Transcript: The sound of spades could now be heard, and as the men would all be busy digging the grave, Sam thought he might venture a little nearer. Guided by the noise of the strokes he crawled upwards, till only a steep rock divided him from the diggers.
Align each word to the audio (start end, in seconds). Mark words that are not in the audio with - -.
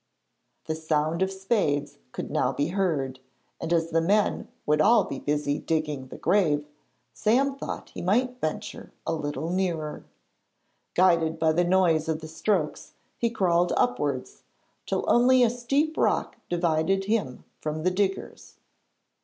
The 0.65 0.73
sound 0.73 1.21
of 1.21 1.31
spades 1.31 1.99
could 2.11 2.31
now 2.31 2.51
be 2.53 2.69
heard, 2.69 3.19
and 3.59 3.71
as 3.71 3.91
the 3.91 4.01
men 4.01 4.47
would 4.65 4.81
all 4.81 5.03
be 5.03 5.19
busy 5.19 5.59
digging 5.59 6.07
the 6.07 6.17
grave, 6.17 6.65
Sam 7.13 7.53
thought 7.55 7.91
he 7.91 8.01
might 8.01 8.41
venture 8.41 8.91
a 9.05 9.13
little 9.13 9.51
nearer. 9.51 10.03
Guided 10.95 11.37
by 11.37 11.51
the 11.51 11.63
noise 11.63 12.09
of 12.09 12.19
the 12.19 12.27
strokes 12.27 12.93
he 13.19 13.29
crawled 13.29 13.73
upwards, 13.77 14.41
till 14.87 15.05
only 15.07 15.43
a 15.43 15.51
steep 15.51 15.95
rock 15.95 16.35
divided 16.49 17.03
him 17.05 17.43
from 17.59 17.83
the 17.83 17.91
diggers. 17.91 18.55